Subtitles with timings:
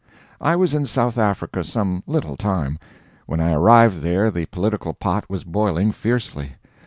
[0.41, 2.79] I was in South Africa some little time.
[3.27, 6.53] When I arrived there the political pot was boiling fiercely.